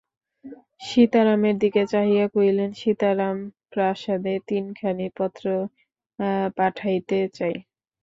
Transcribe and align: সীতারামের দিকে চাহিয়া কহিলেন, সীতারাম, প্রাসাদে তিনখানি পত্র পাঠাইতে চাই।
সীতারামের 0.81 1.55
দিকে 1.63 1.81
চাহিয়া 1.91 2.25
কহিলেন, 2.27 2.69
সীতারাম, 2.73 3.37
প্রাসাদে 3.71 4.35
তিনখানি 4.49 5.07
পত্র 5.17 5.45
পাঠাইতে 6.57 7.17
চাই। 7.37 7.55